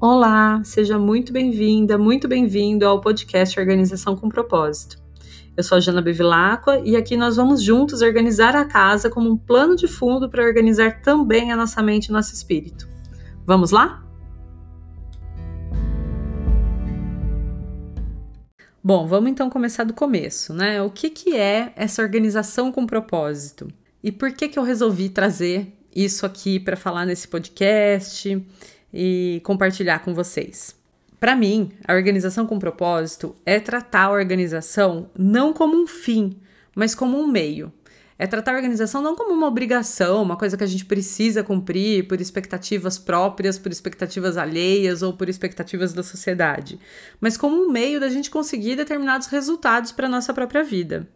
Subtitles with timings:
[0.00, 4.96] Olá, seja muito bem-vinda, muito bem-vindo ao podcast Organização com Propósito.
[5.56, 9.36] Eu sou a Jana Bevilacqua e aqui nós vamos juntos organizar a casa como um
[9.36, 12.88] plano de fundo para organizar também a nossa mente e nosso espírito.
[13.44, 14.06] Vamos lá?
[18.80, 20.80] Bom, vamos então começar do começo, né?
[20.80, 23.66] O que, que é essa organização com propósito?
[24.00, 28.40] E por que, que eu resolvi trazer isso aqui para falar nesse podcast
[28.92, 30.76] e compartilhar com vocês?
[31.20, 36.38] Para mim, a organização com propósito é tratar a organização não como um fim,
[36.76, 37.72] mas como um meio.
[38.16, 42.06] É tratar a organização não como uma obrigação, uma coisa que a gente precisa cumprir
[42.08, 46.80] por expectativas próprias, por expectativas alheias ou por expectativas da sociedade,
[47.20, 51.08] mas como um meio da gente conseguir determinados resultados para a nossa própria vida.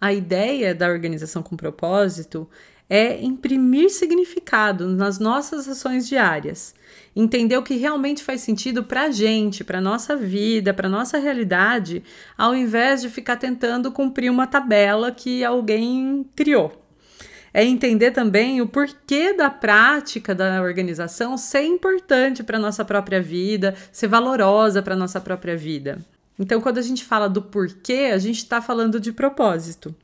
[0.00, 2.48] A ideia da organização com propósito
[2.88, 6.74] é imprimir significado nas nossas ações diárias,
[7.14, 12.02] entender o que realmente faz sentido para a gente, para nossa vida, para nossa realidade,
[12.36, 16.82] ao invés de ficar tentando cumprir uma tabela que alguém criou.
[17.52, 23.20] É entender também o porquê da prática da organização ser importante para a nossa própria
[23.20, 25.98] vida, ser valorosa para a nossa própria vida.
[26.38, 29.94] Então, quando a gente fala do porquê, a gente está falando de propósito.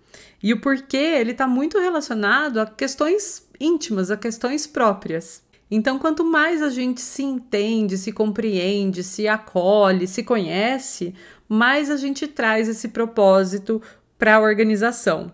[0.42, 5.42] E o porquê ele está muito relacionado a questões íntimas, a questões próprias.
[5.70, 11.14] Então, quanto mais a gente se entende, se compreende, se acolhe, se conhece,
[11.48, 13.80] mais a gente traz esse propósito
[14.18, 15.32] para a organização.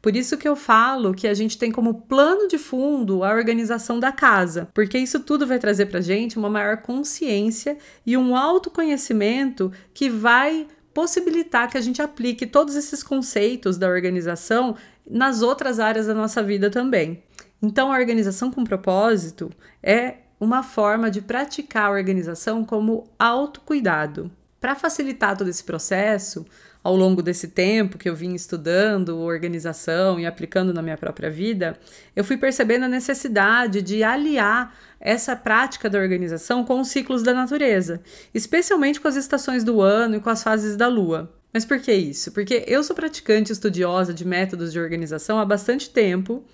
[0.00, 3.98] Por isso que eu falo que a gente tem como plano de fundo a organização
[3.98, 8.36] da casa, porque isso tudo vai trazer para a gente uma maior consciência e um
[8.36, 14.76] autoconhecimento que vai possibilitar que a gente aplique todos esses conceitos da organização
[15.08, 17.22] nas outras áreas da nossa vida também.
[17.60, 19.50] Então, a organização com propósito
[19.82, 24.30] é uma forma de praticar a organização como autocuidado.
[24.60, 26.46] Para facilitar todo esse processo,
[26.84, 31.78] ao longo desse tempo que eu vim estudando organização e aplicando na minha própria vida,
[32.14, 37.32] eu fui percebendo a necessidade de aliar essa prática da organização com os ciclos da
[37.32, 38.02] natureza,
[38.34, 41.32] especialmente com as estações do ano e com as fases da lua.
[41.54, 42.32] Mas por que isso?
[42.32, 46.44] Porque eu sou praticante estudiosa de métodos de organização há bastante tempo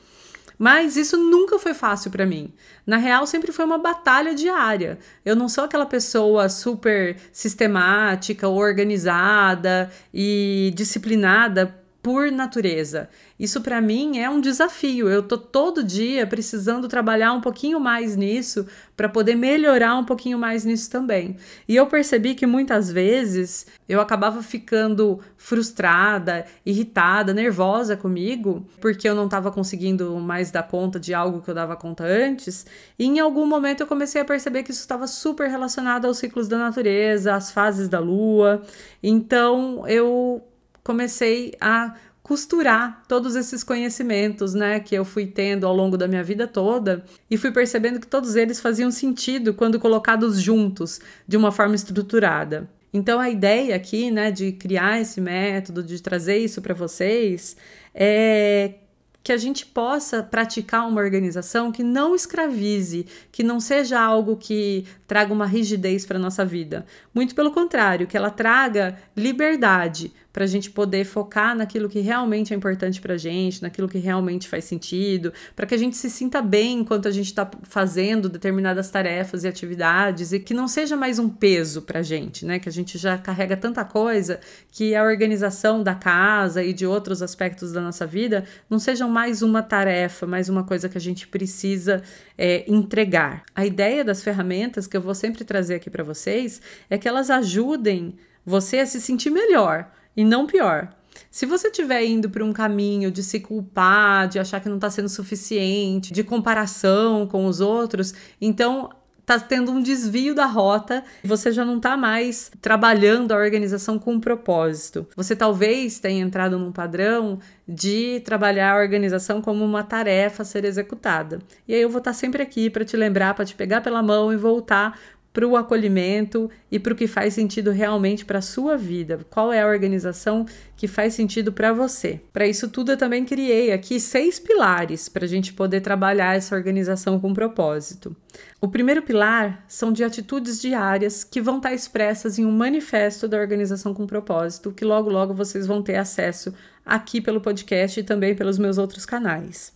[0.58, 2.52] mas isso nunca foi fácil para mim.
[2.86, 4.98] Na real, sempre foi uma batalha diária.
[5.24, 13.08] Eu não sou aquela pessoa super sistemática, organizada e disciplinada por natureza.
[13.38, 15.08] Isso para mim é um desafio.
[15.08, 18.66] Eu tô todo dia precisando trabalhar um pouquinho mais nisso
[18.96, 21.36] para poder melhorar um pouquinho mais nisso também.
[21.66, 29.14] E eu percebi que muitas vezes eu acabava ficando frustrada, irritada, nervosa comigo, porque eu
[29.14, 32.66] não estava conseguindo mais dar conta de algo que eu dava conta antes.
[32.98, 36.48] E em algum momento eu comecei a perceber que isso estava super relacionado aos ciclos
[36.48, 38.62] da natureza, às fases da lua.
[39.02, 40.42] Então eu
[40.82, 46.22] comecei a costurar todos esses conhecimentos, né, que eu fui tendo ao longo da minha
[46.22, 51.50] vida toda e fui percebendo que todos eles faziam sentido quando colocados juntos, de uma
[51.50, 52.68] forma estruturada.
[52.92, 57.56] Então a ideia aqui, né, de criar esse método, de trazer isso para vocês,
[57.94, 58.74] é
[59.22, 64.86] que a gente possa praticar uma organização que não escravize, que não seja algo que
[65.06, 66.86] traga uma rigidez para a nossa vida.
[67.14, 72.52] Muito pelo contrário, que ela traga liberdade para a gente poder focar naquilo que realmente
[72.52, 76.08] é importante para a gente, naquilo que realmente faz sentido, para que a gente se
[76.08, 80.96] sinta bem enquanto a gente está fazendo determinadas tarefas e atividades e que não seja
[80.96, 82.58] mais um peso para a gente, né?
[82.58, 87.22] Que a gente já carrega tanta coisa que a organização da casa e de outros
[87.22, 91.26] aspectos da nossa vida não sejam mais uma tarefa, mais uma coisa que a gente
[91.26, 92.02] precisa
[92.38, 93.42] é, entregar.
[93.54, 97.30] A ideia das ferramentas que eu vou sempre trazer aqui para vocês é que elas
[97.30, 98.14] ajudem
[98.44, 100.94] você a se sentir melhor e não pior.
[101.30, 104.90] Se você estiver indo para um caminho de se culpar, de achar que não está
[104.90, 108.90] sendo suficiente, de comparação com os outros, então
[109.20, 114.14] está tendo um desvio da rota, você já não está mais trabalhando a organização com
[114.14, 115.06] um propósito.
[115.16, 120.64] Você talvez tenha entrado num padrão de trabalhar a organização como uma tarefa a ser
[120.64, 121.38] executada.
[121.68, 124.02] E aí eu vou estar tá sempre aqui para te lembrar, para te pegar pela
[124.02, 124.98] mão e voltar
[125.32, 129.20] para o acolhimento e para o que faz sentido realmente para a sua vida.
[129.30, 130.44] Qual é a organização
[130.76, 132.20] que faz sentido para você?
[132.32, 136.56] Para isso tudo eu também criei aqui seis pilares para a gente poder trabalhar essa
[136.56, 138.14] organização com propósito.
[138.60, 143.38] O primeiro pilar são de atitudes diárias que vão estar expressas em um manifesto da
[143.38, 146.52] organização com propósito, que logo logo vocês vão ter acesso
[146.84, 149.72] aqui pelo podcast e também pelos meus outros canais.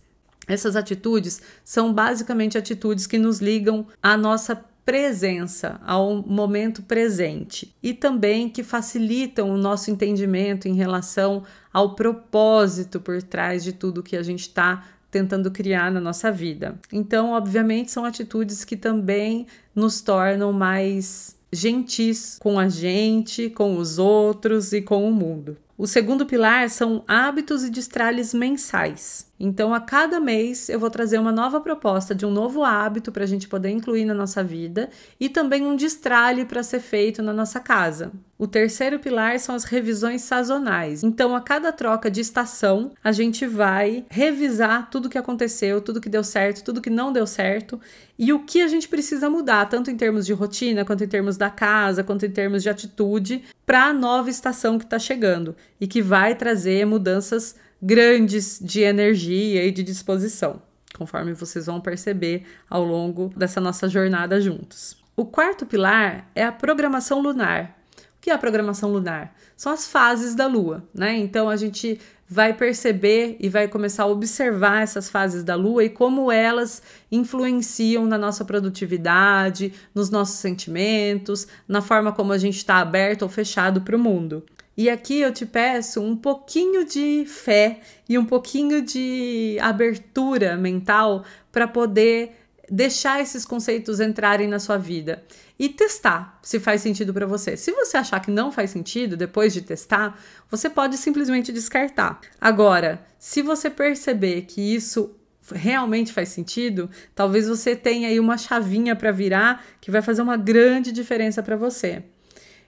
[0.47, 7.91] Essas atitudes são basicamente atitudes que nos ligam à nossa presença, ao momento presente e
[7.91, 11.43] também que facilitam o nosso entendimento em relação
[11.73, 16.77] ao propósito por trás de tudo que a gente está tentando criar na nossa vida.
[16.91, 23.97] Então, obviamente, são atitudes que também nos tornam mais gentis com a gente, com os
[23.97, 25.57] outros e com o mundo.
[25.77, 29.27] O segundo pilar são hábitos e destralhes mensais.
[29.39, 33.23] Então, a cada mês eu vou trazer uma nova proposta de um novo hábito para
[33.23, 34.89] a gente poder incluir na nossa vida
[35.19, 38.11] e também um destralhe para ser feito na nossa casa.
[38.37, 41.03] O terceiro pilar são as revisões sazonais.
[41.03, 46.09] Então, a cada troca de estação, a gente vai revisar tudo que aconteceu, tudo que
[46.09, 47.79] deu certo, tudo que não deu certo
[48.19, 51.37] e o que a gente precisa mudar, tanto em termos de rotina, quanto em termos
[51.37, 55.87] da casa, quanto em termos de atitude, para a nova estação que está chegando e
[55.87, 57.55] que vai trazer mudanças
[57.85, 60.59] grandes de energia e de disposição,
[60.97, 64.97] conforme vocês vão perceber ao longo dessa nossa jornada juntos.
[65.15, 67.77] O quarto pilar é a programação lunar.
[68.17, 69.35] O que é a programação lunar?
[69.55, 71.15] São as fases da lua, né?
[71.15, 75.89] Então a gente vai perceber e vai começar a observar essas fases da lua e
[75.89, 82.77] como elas influenciam na nossa produtividade, nos nossos sentimentos, na forma como a gente está
[82.77, 84.43] aberto ou fechado para o mundo.
[84.77, 87.79] E aqui eu te peço um pouquinho de fé
[88.09, 92.35] e um pouquinho de abertura mental para poder
[92.69, 95.23] deixar esses conceitos entrarem na sua vida
[95.57, 97.55] e testar se faz sentido para você.
[97.55, 100.19] Se você achar que não faz sentido depois de testar,
[100.49, 102.19] você pode simplesmente descartar.
[102.39, 105.15] Agora, se você perceber que isso
[105.53, 110.35] realmente faz sentido, talvez você tenha aí uma chavinha para virar que vai fazer uma
[110.35, 112.03] grande diferença para você.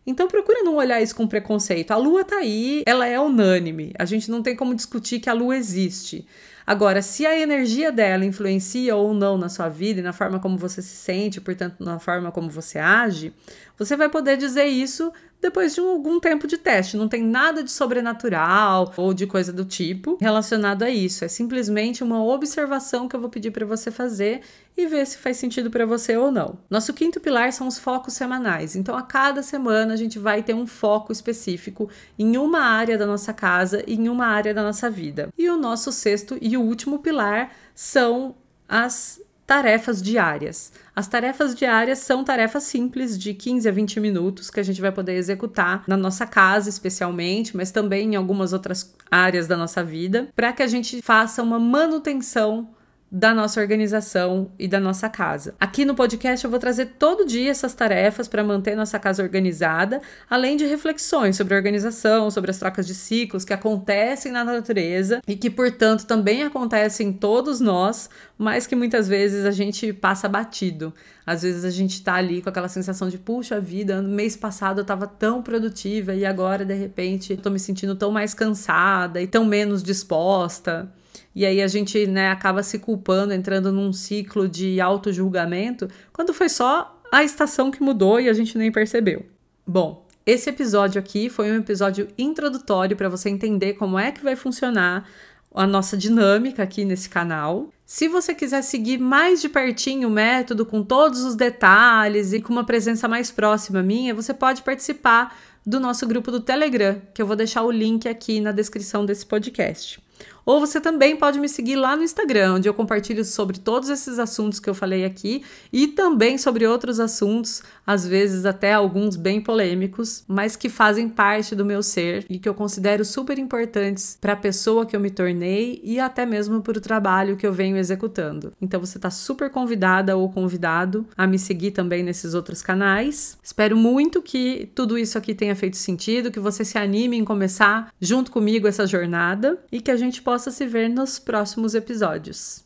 [0.08, 1.92] Então procura não olhar isso com preconceito.
[1.92, 3.92] A lua tá aí, ela é unânime.
[4.00, 6.26] A gente não tem como discutir que a lua existe.
[6.66, 10.58] Agora, se a energia dela influencia ou não na sua vida e na forma como
[10.58, 13.34] você se sente, portanto, na forma como você age,
[13.78, 16.98] você vai poder dizer isso depois de um, algum tempo de teste.
[16.98, 21.24] Não tem nada de sobrenatural ou de coisa do tipo relacionado a isso.
[21.24, 24.42] É simplesmente uma observação que eu vou pedir para você fazer
[24.76, 26.58] e ver se faz sentido para você ou não.
[26.70, 28.76] Nosso quinto pilar são os focos semanais.
[28.76, 33.06] Então, a cada semana a gente vai ter um foco específico em uma área da
[33.06, 35.30] nossa casa e em uma área da nossa vida.
[35.38, 38.36] E o nosso sexto e último pilar são
[38.68, 40.74] as tarefas diárias.
[40.94, 44.92] As tarefas diárias são tarefas simples de 15 a 20 minutos que a gente vai
[44.92, 50.28] poder executar na nossa casa, especialmente, mas também em algumas outras áreas da nossa vida,
[50.36, 52.68] para que a gente faça uma manutenção
[53.10, 55.56] da nossa organização e da nossa casa.
[55.60, 60.02] Aqui no podcast eu vou trazer todo dia essas tarefas para manter nossa casa organizada,
[60.30, 65.38] além de reflexões sobre organização, sobre as trocas de ciclos que acontecem na natureza e
[65.38, 70.94] que, portanto, também acontecem em todos nós, mas que muitas vezes a gente passa batido.
[71.26, 74.82] Às vezes a gente tá ali com aquela sensação de, puxa vida, no mês passado
[74.82, 79.22] eu tava tão produtiva e agora de repente eu tô me sentindo tão mais cansada
[79.22, 80.92] e tão menos disposta.
[81.36, 86.50] E aí a gente né, acaba se culpando, entrando num ciclo de auto-julgamento, quando foi
[86.50, 89.26] só a estação que mudou e a gente nem percebeu.
[89.66, 94.36] Bom, esse episódio aqui foi um episódio introdutório para você entender como é que vai
[94.36, 95.08] funcionar
[95.54, 97.70] a nossa dinâmica aqui nesse canal.
[97.86, 102.52] Se você quiser seguir mais de pertinho o método com todos os detalhes e com
[102.52, 107.28] uma presença mais próxima minha, você pode participar do nosso grupo do Telegram, que eu
[107.28, 110.00] vou deixar o link aqui na descrição desse podcast.
[110.48, 114.18] Ou você também pode me seguir lá no Instagram, onde eu compartilho sobre todos esses
[114.18, 119.42] assuntos que eu falei aqui e também sobre outros assuntos, às vezes até alguns bem
[119.42, 124.32] polêmicos, mas que fazem parte do meu ser e que eu considero super importantes para
[124.32, 127.76] a pessoa que eu me tornei e até mesmo para o trabalho que eu venho
[127.76, 128.54] executando.
[128.62, 133.38] Então você está super convidada ou convidado a me seguir também nesses outros canais.
[133.44, 137.92] Espero muito que tudo isso aqui tenha feito sentido, que você se anime em começar
[138.00, 142.64] junto comigo essa jornada e que a gente possa possa se ver nos próximos episódios.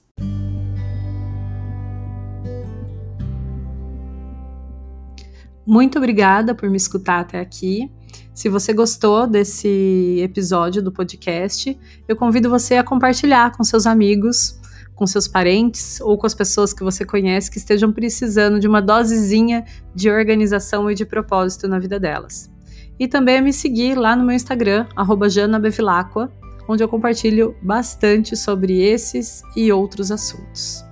[5.65, 7.89] Muito obrigada por me escutar até aqui.
[8.33, 14.59] Se você gostou desse episódio do podcast, eu convido você a compartilhar com seus amigos,
[14.93, 18.81] com seus parentes ou com as pessoas que você conhece que estejam precisando de uma
[18.81, 19.63] dosezinha
[19.95, 22.51] de organização e de propósito na vida delas.
[22.99, 24.87] E também a me seguir lá no meu Instagram,
[25.29, 26.29] janabevilacqua,
[26.67, 30.83] onde eu compartilho bastante sobre esses e outros assuntos.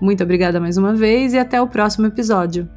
[0.00, 2.68] Muito obrigada mais uma vez e até o próximo episódio.